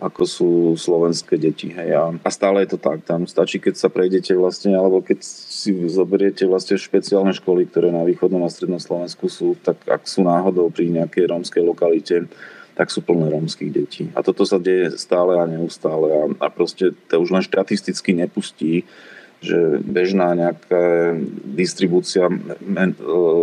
[0.04, 1.72] ako sú slovenské deti.
[1.72, 1.96] Hej.
[1.96, 3.08] A, a stále je to tak.
[3.08, 8.04] Tam stačí, keď sa prejdete vlastne, alebo keď si zoberiete vlastne špeciálne školy, ktoré na
[8.04, 12.28] východnom a strednom Slovensku sú, tak ak sú náhodou pri nejakej rómskej lokalite,
[12.76, 14.04] tak sú plné rómskych detí.
[14.12, 16.12] A toto sa deje stále a neustále.
[16.12, 18.84] A, a proste to už len štatisticky nepustí,
[19.44, 21.16] že bežná nejaká
[21.56, 22.32] distribúcia
[22.64, 22.96] men,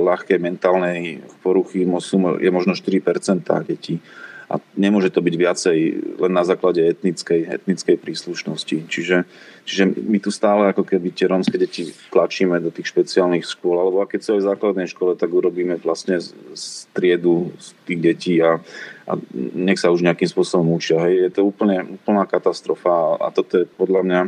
[0.04, 4.00] ľahkej mentálnej poruchy je možno 4% detí
[4.50, 5.78] a nemôže to byť viacej
[6.18, 8.90] len na základe etnickej, etnickej príslušnosti.
[8.90, 9.22] Čiže,
[9.62, 14.02] čiže my tu stále ako keby tie rómske deti tlačíme do tých špeciálnych škôl, alebo
[14.02, 16.18] keď aj v základnej škole, tak urobíme vlastne
[16.58, 18.58] striedu z tých detí a,
[19.06, 19.12] a
[19.54, 20.98] nech sa už nejakým spôsobom učia.
[21.06, 21.30] Hej.
[21.30, 24.20] Je to úplne, úplná katastrofa a toto je podľa mňa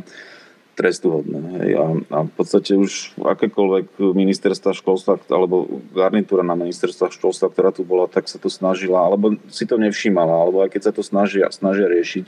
[0.72, 1.76] trestuhodné.
[1.76, 7.84] A, a v podstate už akékoľvek ministerstva školstva alebo garnitúra na ministerstva školstva, ktorá tu
[7.84, 11.52] bola, tak sa to snažila, alebo si to nevšímala, alebo aj keď sa to snažia,
[11.52, 12.24] snažia riešiť,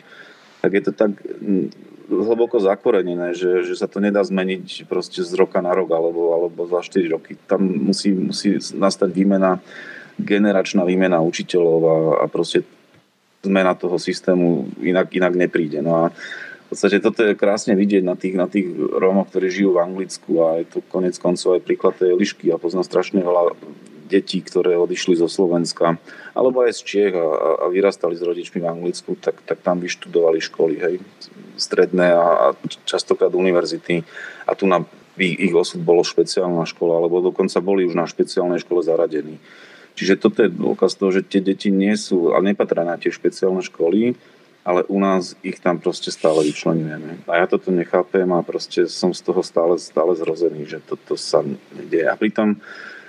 [0.60, 1.12] tak je to tak
[2.08, 6.68] hlboko zakorenené, že, že sa to nedá zmeniť proste z roka na rok alebo, alebo
[6.68, 7.40] za 4 roky.
[7.48, 9.60] Tam musí, musí nastať výmena,
[10.20, 12.62] generačná výmena učiteľov a, a proste
[13.44, 15.84] zmena toho systému inak, inak nepríde.
[15.84, 16.16] No a
[16.74, 20.58] podstate toto je krásne vidieť na tých, na tých Rómoch, ktorí žijú v Anglicku a
[20.58, 23.54] je to konec koncov aj príklad tej lišky a poznám strašne veľa
[24.10, 25.96] detí, ktoré odišli zo Slovenska
[26.34, 27.26] alebo aj z Čiech a,
[27.64, 30.94] a vyrastali s rodičmi v Anglicku, tak, tak tam vyštudovali školy, hej,
[31.56, 32.46] stredné a, a
[32.84, 34.02] častokrát univerzity.
[34.44, 34.82] A tu na
[35.16, 39.38] ich, ich osud bolo špeciálna škola, alebo dokonca boli už na špeciálnej škole zaradení.
[39.94, 43.62] Čiže toto je dôkaz toho, že tie deti nie sú, ale nepatria na tie špeciálne
[43.62, 44.18] školy,
[44.64, 47.20] ale u nás ich tam proste stále vyčlenujeme.
[47.28, 51.44] A ja toto nechápem a proste som z toho stále, stále zrozený, že toto sa
[51.76, 52.08] nedieje.
[52.08, 52.56] A pritom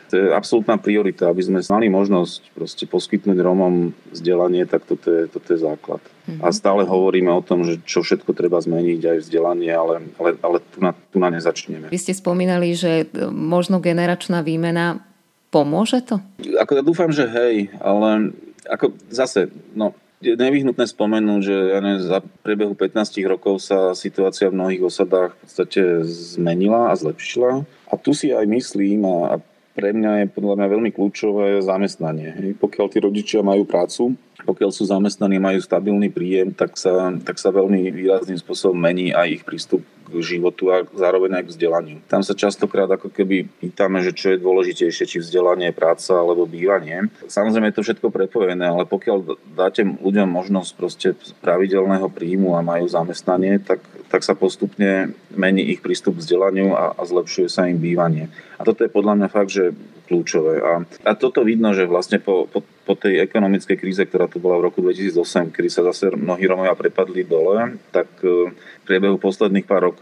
[0.05, 5.25] to je absolútna priorita, aby sme mali možnosť proste poskytnúť Rómom vzdelanie, tak toto je,
[5.25, 5.97] toto je základ.
[6.29, 6.45] Mm-hmm.
[6.45, 10.57] A stále hovoríme o tom, že čo všetko treba zmeniť, aj vzdelanie, ale, ale, ale
[10.61, 11.89] tu, na, tu na nezačneme.
[11.89, 15.01] Vy ste spomínali, že možno generačná výmena
[15.49, 16.21] pomôže to?
[16.61, 18.35] Ako ja dúfam, že hej, ale
[18.69, 24.57] ako zase, no nevyhnutné spomenúť, že ja neviem, za priebehu 15 rokov sa situácia v
[24.57, 27.67] mnohých osadách v podstate zmenila a zlepšila.
[27.91, 29.37] A tu si aj myslím a
[29.75, 32.55] pre mňa je podľa mňa veľmi kľúčové zamestnanie.
[32.55, 34.15] Pokiaľ tí rodičia majú prácu,
[34.47, 39.41] pokiaľ sú zamestnaní, majú stabilný príjem, tak sa, tak sa veľmi výrazným spôsobom mení aj
[39.41, 41.97] ich prístup k životu a zároveň aj k vzdelaniu.
[42.05, 47.09] Tam sa častokrát ako keby pýtame, že čo je dôležitejšie, či vzdelanie, práca alebo bývanie.
[47.25, 49.17] Samozrejme je to všetko prepojené, ale pokiaľ
[49.57, 51.07] dáte ľuďom možnosť proste
[51.41, 53.81] pravidelného príjmu a majú zamestnanie, tak,
[54.13, 58.29] tak sa postupne mení ich prístup k vzdelaniu a, a zlepšuje sa im bývanie.
[58.55, 60.61] A toto je podľa mňa fakt, že kľúčové.
[60.61, 64.61] A, a toto vidno, že vlastne po, po, po tej ekonomickej kríze, ktorá tu bola
[64.61, 69.65] v roku 2008, kedy sa zase mnohí Romovia prepadli dole, tak e, v priebehu posledných
[69.65, 69.94] pár rokov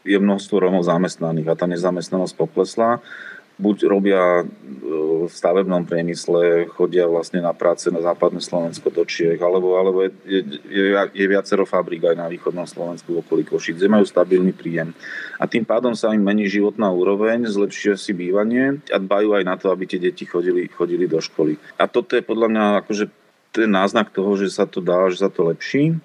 [0.00, 3.04] je množstvo Romov zamestnaných a tá nezamestnanosť poklesla
[3.60, 4.44] buď robia e,
[5.28, 10.40] v stavebnom priemysle, chodia vlastne na práce na západné Slovensko do Čiech, alebo, alebo je,
[10.64, 14.96] je, je viacero fabrík aj na východnom Slovensku okolí Košic, kde majú stabilný príjem.
[15.36, 19.54] A tým pádom sa im mení životná úroveň, zlepšuje si bývanie a dbajú aj na
[19.60, 21.60] to, aby tie deti chodili, chodili do školy.
[21.76, 23.04] A toto je podľa mňa akože
[23.52, 26.00] ten náznak toho, že sa to dá, že sa to lepší.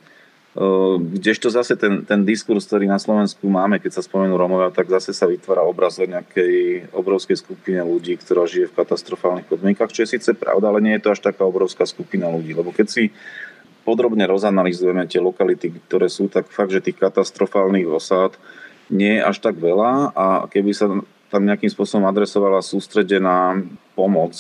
[0.96, 5.12] Kdežto zase ten, ten diskurs, ktorý na Slovensku máme, keď sa spomenú Romovia, tak zase
[5.12, 10.16] sa vytvára obraz o nejakej obrovskej skupine ľudí, ktorá žije v katastrofálnych podmienkach, čo je
[10.16, 12.56] síce pravda, ale nie je to až taká obrovská skupina ľudí.
[12.56, 13.04] Lebo keď si
[13.84, 18.40] podrobne rozanalizujeme tie lokality, ktoré sú, tak fakt, že tých katastrofálnych osád
[18.88, 20.88] nie je až tak veľa a keby sa
[21.36, 23.60] tam nejakým spôsobom adresovala sústredená
[23.92, 24.40] pomoc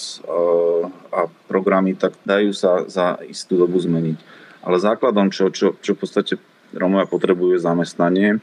[1.11, 5.99] a programy, tak dajú sa za istú dobu zmeniť ale základom, čo, čo, čo v
[6.01, 6.33] podstate
[6.73, 8.41] Romovia potrebujú, je zamestnanie.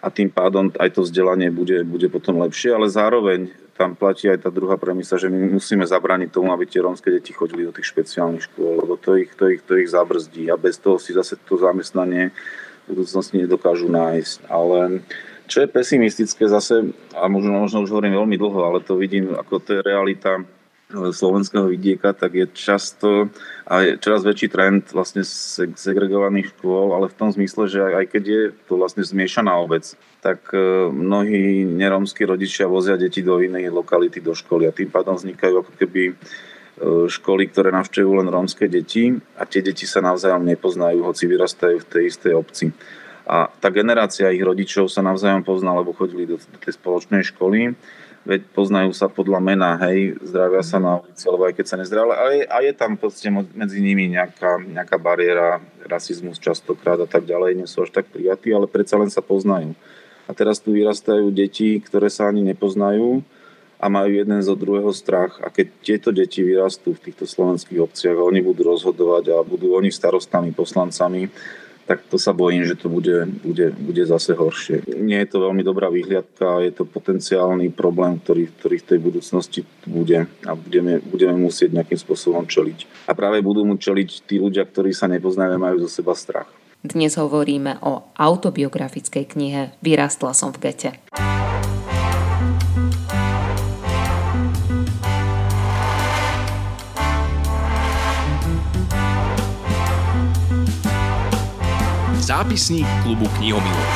[0.00, 4.44] A tým pádom aj to vzdelanie bude, bude potom lepšie, ale zároveň tam platí aj
[4.44, 7.88] tá druhá premisa, že my musíme zabrániť tomu, aby tie rómske deti chodili do tých
[7.88, 10.52] špeciálnych škôl, lebo to ich, to ich, to ich zabrzdí.
[10.52, 12.28] A bez toho si zase to zamestnanie
[12.84, 14.52] v budúcnosti nedokážu nájsť.
[14.52, 15.00] Ale
[15.48, 19.64] čo je pesimistické zase, a možno, možno už hovorím veľmi dlho, ale to vidím, ako
[19.64, 20.44] to je realita
[20.90, 23.30] slovenského vidieka, tak je často
[23.66, 25.22] a je čoraz väčší trend vlastne
[25.78, 29.86] segregovaných škôl, ale v tom zmysle, že aj keď je to vlastne zmiešaná obec,
[30.18, 35.14] tak e, mnohí nerómsky rodičia vozia deti do inej lokality do školy a tým pádom
[35.14, 36.14] vznikajú ako keby e,
[37.06, 41.88] školy, ktoré navštevujú len rómske deti a tie deti sa navzájom nepoznajú, hoci vyrastajú v
[41.88, 42.66] tej istej obci.
[43.30, 47.78] A tá generácia ich rodičov sa navzájom pozná, lebo chodili do tej spoločnej školy
[48.28, 52.16] veď poznajú sa podľa mena, hej, zdravia sa na ulici, alebo aj keď sa nezdravia,
[52.16, 57.56] ale a je tam proste medzi nimi nejaká, nejaká bariéra, rasizmus častokrát a tak ďalej,
[57.56, 59.72] nie sú až tak prijatí, ale predsa len sa poznajú.
[60.28, 63.24] A teraz tu vyrastajú deti, ktoré sa ani nepoznajú
[63.80, 65.40] a majú jeden zo druhého strach.
[65.42, 69.90] A keď tieto deti vyrastú v týchto slovenských obciach oni budú rozhodovať a budú oni
[69.90, 71.32] starostami, poslancami,
[71.90, 74.86] tak to sa bojím, že to bude, bude, bude zase horšie.
[74.94, 79.60] Nie je to veľmi dobrá výhľadka, je to potenciálny problém, ktorý, ktorý v tej budúcnosti
[79.90, 83.10] bude a budeme, budeme musieť nejakým spôsobom čeliť.
[83.10, 86.46] A práve budú mu čeliť tí ľudia, ktorí sa nepoznajú, majú zo seba strach.
[86.78, 90.94] Dnes hovoríme o autobiografickej knihe Vyrastla som v gete.
[102.30, 103.90] Zápisník klubu knihomilov.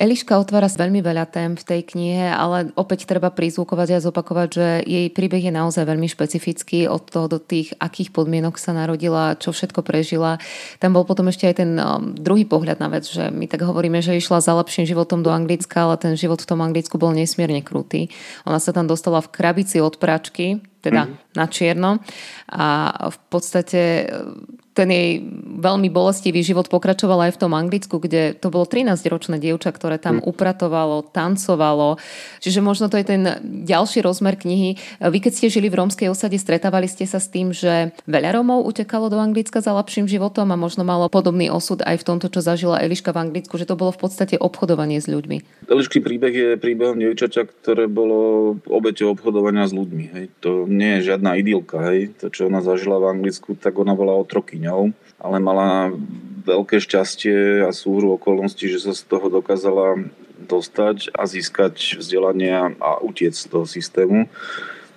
[0.00, 4.66] Eliška otvára veľmi veľa tém v tej knihe, ale opäť treba prizvukovať a zopakovať, že
[4.88, 9.52] jej príbeh je naozaj veľmi špecifický od toho do tých, akých podmienok sa narodila, čo
[9.52, 10.40] všetko prežila.
[10.80, 14.00] Tam bol potom ešte aj ten um, druhý pohľad na vec, že my tak hovoríme,
[14.00, 17.60] že išla za lepším životom do Anglicka, ale ten život v tom Anglicku bol nesmierne
[17.60, 18.08] krutý.
[18.48, 21.29] Ona sa tam dostala v krabici od pračky, teda mm-hmm.
[21.34, 22.02] Na čierno.
[22.50, 24.10] A v podstate
[24.70, 25.20] ten jej
[25.60, 30.22] veľmi bolestivý život pokračoval aj v tom Anglicku, kde to bolo 13-ročné dievča, ktoré tam
[30.22, 30.30] mm.
[30.30, 31.98] upratovalo, tancovalo.
[32.38, 33.22] Čiže možno to je ten
[33.66, 34.78] ďalší rozmer knihy.
[35.02, 38.62] Vy keď ste žili v rómskej osade, stretávali ste sa s tým, že veľa Rómov
[38.70, 42.40] utekalo do Anglicka za lepším životom a možno malo podobný osud aj v tomto, čo
[42.40, 45.66] zažila Eliška v Anglicku, že to bolo v podstate obchodovanie s ľuďmi.
[45.66, 50.04] Elišký príbeh je príbehom dievčaťa, ktoré bolo obeťou obchodovania s ľuďmi.
[50.14, 50.24] Hej.
[50.46, 51.76] To nie je žiadna idylka.
[51.92, 52.16] Hej.
[52.24, 55.92] To, čo ona zažila v Anglicku, tak ona bola otrokyňa ňou, ale mala
[56.48, 60.00] veľké šťastie a súhru okolností, že sa z toho dokázala
[60.40, 64.32] dostať a získať vzdelanie a utiec z toho systému.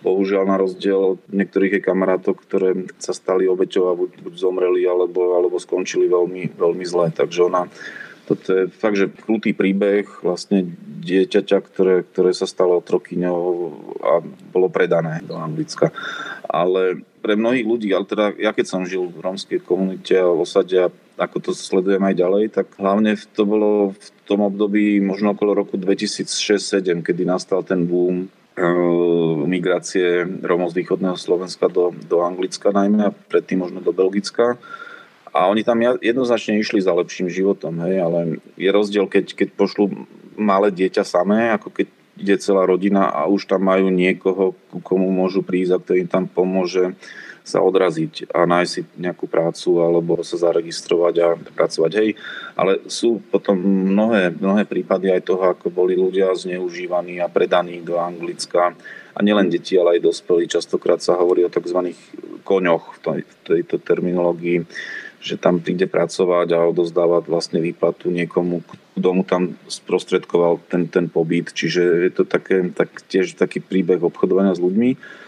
[0.03, 4.83] Bohužiaľ na rozdiel od niektorých jej kamarátov, ktoré sa stali obeťou a buď, buď zomreli
[4.83, 7.11] alebo, alebo skončili veľmi, veľmi zle.
[7.11, 7.67] Takže ona,
[8.23, 10.63] toto je fakt, že krutý príbeh vlastne
[11.03, 13.39] dieťaťa, ktoré, ktoré sa stalo otrokyňou
[13.99, 15.91] a bolo predané do Anglicka.
[16.47, 20.43] Ale pre mnohých ľudí, ale teda ja keď som žil v rómskej komunite a v
[20.43, 25.37] osade a ako to sledujem aj ďalej, tak hlavne to bolo v tom období možno
[25.37, 32.25] okolo roku 2006-2007, kedy nastal ten boom uh, migrácie Romov z východného Slovenska do, do
[32.25, 34.57] Anglicka najmä a predtým možno do Belgicka.
[35.33, 38.19] A oni tam jednoznačne išli za lepším životom, hej, ale
[38.53, 40.05] je rozdiel, keď, keď pošlu
[40.37, 45.09] malé dieťa samé, ako keď ide celá rodina a už tam majú niekoho, ku komu
[45.09, 46.93] môžu prísť a ktorý im tam pomôže
[47.43, 51.91] sa odraziť a nájsť si nejakú prácu alebo sa zaregistrovať a pracovať.
[51.99, 52.09] Hej,
[52.55, 57.99] ale sú potom mnohé, mnohé prípady aj toho, ako boli ľudia zneužívaní a predaní do
[57.99, 58.71] Anglicka.
[59.13, 60.47] A nielen deti, ale aj dospelí.
[60.47, 61.93] Častokrát sa hovorí o tzv.
[62.47, 64.63] koňoch v, tej, v tejto terminológii,
[65.23, 68.59] že tam príde pracovať a odozdávať vlastne výplatu niekomu,
[68.99, 71.55] kto mu tam sprostredkoval ten, ten pobyt.
[71.55, 75.23] Čiže je to také, tak, tiež taký príbeh obchodovania s ľuďmi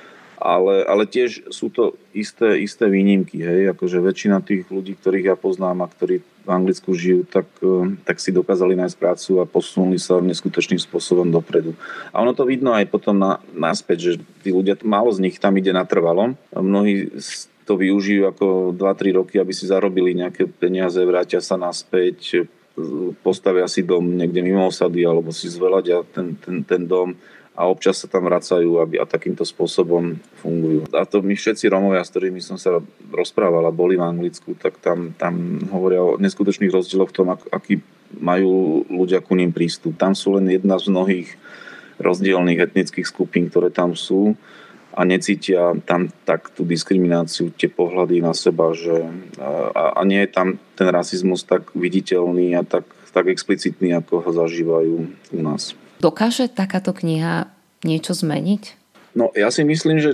[0.45, 3.41] ale, ale tiež sú to isté, isté výnimky.
[3.41, 3.73] Hej?
[3.73, 8.21] Akože väčšina tých ľudí, ktorých ja poznám a ktorí v Anglicku žijú, tak, eh, tak
[8.21, 11.73] si dokázali nájsť prácu a posunuli sa neskutočným spôsobom dopredu.
[12.13, 14.13] A ono to vidno aj potom na, naspäť, že
[14.45, 16.37] tí ľudia, málo z nich tam ide natrvalo.
[16.53, 17.09] Mnohí
[17.65, 22.45] to využijú ako 2-3 roky, aby si zarobili nejaké peniaze, vrátia sa naspäť,
[23.25, 27.17] postavia si dom niekde mimo osady alebo si zveladia ten, ten, ten dom
[27.55, 30.83] a občas sa tam vracajú aby, a takýmto spôsobom fungujú.
[30.91, 32.83] A to my všetci Romovia, s ktorými som sa
[33.15, 37.47] rozprával a boli v Anglicku, tak tam, tam hovoria o neskutočných rozdieloch v tom, ak,
[37.55, 37.79] aký
[38.19, 39.95] majú ľudia ku ním prístup.
[39.95, 41.29] Tam sú len jedna z mnohých
[41.95, 44.35] rozdielných etnických skupín, ktoré tam sú
[44.95, 49.03] a necítia tam tak tú diskrimináciu, tie pohľady na seba, že
[49.37, 50.47] a, a nie je tam
[50.79, 54.95] ten rasizmus tak viditeľný a tak, tak explicitný, ako ho zažívajú
[55.35, 55.75] u nás.
[55.99, 57.51] Dokáže takáto kniha
[57.83, 58.87] niečo zmeniť?
[59.15, 60.11] No ja si myslím, že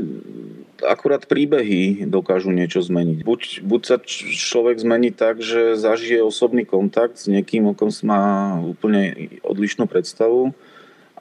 [0.86, 3.22] akurát príbehy dokážu niečo zmeniť.
[3.26, 8.58] Buď, buď sa človek zmení tak, že zažije osobný kontakt s niekým, o kom má
[8.62, 10.54] úplne odlišnú predstavu,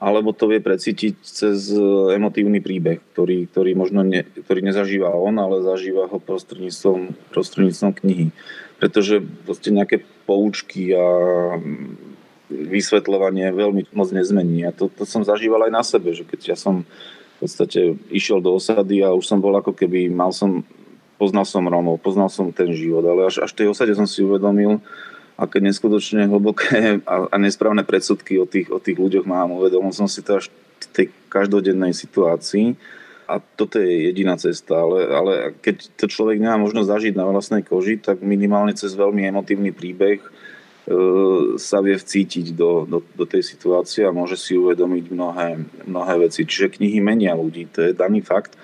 [0.01, 1.69] alebo to vie precítiť cez
[2.17, 8.27] emotívny príbeh, ktorý, ktorý možno ne, ktorý nezažíva on, ale zažíva ho prostredníctvom, prostredníctvom knihy.
[8.81, 11.05] Pretože proste nejaké poučky a
[12.49, 14.65] vysvetľovanie veľmi moc nezmení.
[14.65, 18.41] A to, to som zažíval aj na sebe, že keď ja som v podstate išiel
[18.41, 20.65] do osady a už som bol ako keby, mal som,
[21.21, 24.25] poznal som Rómov, poznal som ten život, ale až, až v tej osade som si
[24.25, 24.81] uvedomil,
[25.41, 29.57] aké neskutočne hlboké a, a nesprávne predsudky o tých, o tých ľuďoch mám.
[29.57, 32.77] Uvedomil som si to až v tej každodennej situácii
[33.25, 37.63] a toto je jediná cesta, ale, ale keď to človek nemá možnosť zažiť na vlastnej
[37.65, 40.21] koži, tak minimálne cez veľmi emotívny príbeh
[40.81, 40.95] E,
[41.61, 45.49] sa vie vcítiť do, do, do tej situácie a môže si uvedomiť mnohé,
[45.85, 46.41] mnohé veci.
[46.41, 48.57] Čiže knihy menia ľudí, to je daný fakt.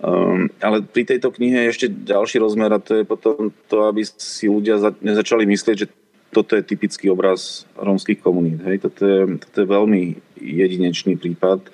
[0.00, 4.00] Um, ale pri tejto knihe je ešte ďalší rozmer a to je potom to, aby
[4.04, 5.92] si ľudia za, nezačali myslieť, že
[6.32, 8.64] toto je typický obraz rómskych komunít.
[8.64, 8.86] Hej?
[8.88, 10.02] Toto, je, toto je veľmi
[10.40, 11.68] jedinečný prípad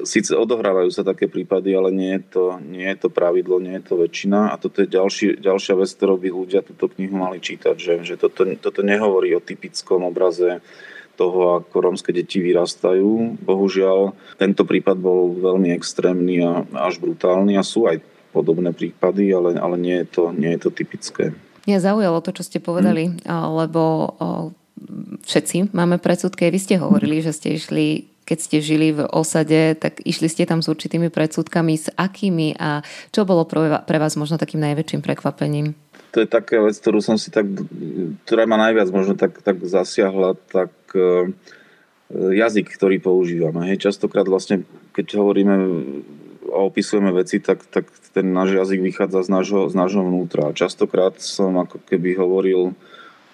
[0.00, 3.84] síce odohrávajú sa také prípady, ale nie je to, nie je to pravidlo, nie je
[3.84, 7.76] to väčšina a toto je ďalší, ďalšia vec, ktorou by ľudia túto knihu mali čítať,
[7.76, 10.64] že, že toto, toto nehovorí o typickom obraze
[11.16, 13.40] toho, ako rómske deti vyrastajú.
[13.42, 18.00] Bohužiaľ, tento prípad bol veľmi extrémny a až brutálny a sú aj
[18.32, 21.36] podobné prípady, ale, ale nie, je to, nie je to typické.
[21.68, 23.28] Mňa zaujalo to, čo ste povedali, hmm.
[23.62, 23.82] lebo
[25.22, 26.50] všetci máme predsudky.
[26.50, 30.62] Vy ste hovorili, že ste išli keď ste žili v osade, tak išli ste tam
[30.62, 35.74] s určitými predsudkami, s akými a čo bolo pre vás možno takým najväčším prekvapením?
[36.12, 37.48] To je taká vec, ktorú som si tak,
[38.28, 40.70] ktorá ma najviac možno tak, tak zasiahla, tak
[42.12, 43.72] jazyk, ktorý používame.
[43.72, 45.54] Hej, častokrát vlastne, keď hovoríme
[46.52, 50.52] a opisujeme veci, tak, tak ten náš jazyk vychádza z nášho, z nášho vnútra.
[50.52, 52.76] Častokrát som ako keby hovoril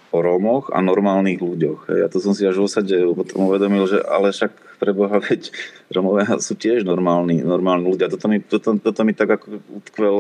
[0.08, 1.92] o Rómoch a normálnych ľuďoch.
[1.92, 5.52] Ja to som si až v osade potom uvedomil, že ale však pre Boha, veď
[5.92, 8.08] Rómovia sú tiež normálni, normálni ľudia.
[8.08, 10.14] Toto mi, toto, toto mi tak ako utkvel,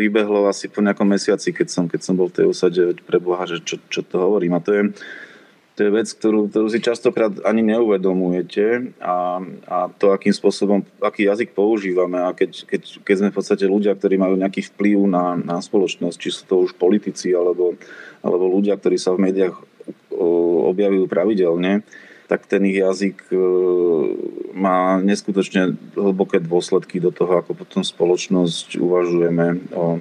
[0.00, 3.18] vybehlo asi po nejakom mesiaci, keď som, keď som bol v tej osade, veď pre
[3.20, 4.56] Boha, že čo, čo to hovorím.
[4.56, 4.82] A to je,
[5.74, 11.26] to je vec, ktorú, ktorú si častokrát ani neuvedomujete a, a to, akým spôsobom, aký
[11.26, 15.34] jazyk používame a keď, keď, keď sme v podstate ľudia, ktorí majú nejaký vplyv na,
[15.34, 17.74] na spoločnosť, či sú to už politici alebo
[18.24, 19.54] alebo ľudia, ktorí sa v médiách
[20.72, 21.84] objavujú pravidelne,
[22.24, 23.36] tak ten ich jazyk e,
[24.56, 30.00] má neskutočne hlboké dôsledky do toho, ako potom spoločnosť uvažujeme o,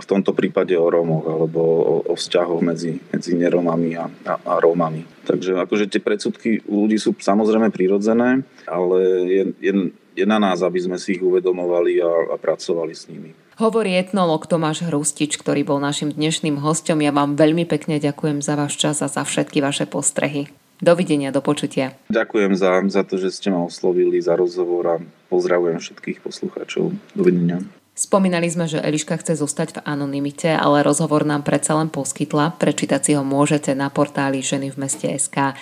[0.00, 4.54] v tomto prípade o Rómoch alebo o, o vzťahoch medzi, medzi neromami a, a, a
[4.58, 5.04] Rómami.
[5.28, 9.72] Takže akože tie predsudky u ľudí sú samozrejme prirodzené, ale je, je,
[10.16, 13.30] je na nás, aby sme si ich uvedomovali a, a pracovali s nimi.
[13.60, 17.04] Hovorí etnolog Tomáš Hrustič, ktorý bol našim dnešným hostom.
[17.04, 20.48] Ja vám veľmi pekne ďakujem za váš čas a za všetky vaše postrehy.
[20.80, 21.92] Dovidenia, do počutia.
[22.08, 24.96] Ďakujem za, za to, že ste ma oslovili, za rozhovor a
[25.28, 26.96] pozdravujem všetkých poslucháčov.
[27.12, 27.60] Dovidenia.
[28.00, 32.56] Spomínali sme, že Eliška chce zostať v anonimite, ale rozhovor nám predsa len poskytla.
[32.56, 35.52] Prečítať si ho môžete na portáli Ženy v meste SK.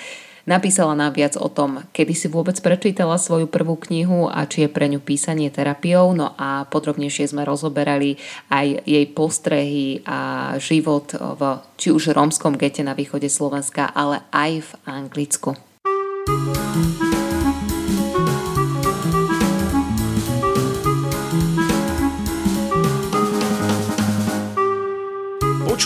[0.47, 4.71] Napísala nám viac o tom, kedy si vôbec prečítala svoju prvú knihu a či je
[4.71, 6.15] pre ňu písanie terapiou.
[6.15, 8.23] No a podrobnejšie sme rozoberali
[8.55, 14.63] aj jej postrehy a život v či už rómskom gete na východe Slovenska, ale aj
[14.63, 15.59] v Anglicku.